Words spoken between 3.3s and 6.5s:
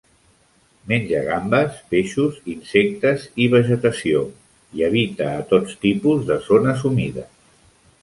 i vegetació, i habita a tots tipus de